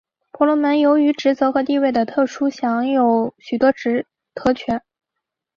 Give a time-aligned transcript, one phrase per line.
[0.31, 3.71] 婆罗门由于职责和地位的特殊可享有许多
[4.33, 4.81] 特权。